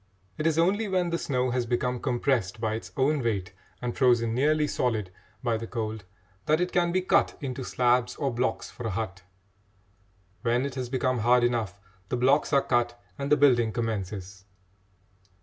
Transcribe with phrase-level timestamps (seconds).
[0.35, 3.53] It is only when the snow has become compressed by its own weight
[3.83, 5.11] and frozen nearly solid
[5.43, 6.05] by the cold
[6.47, 9.21] that it can be cut into slabs or blocks for a hut.
[10.41, 11.79] When it has become hard enough,
[12.09, 14.45] the blocks are cut and the building commences.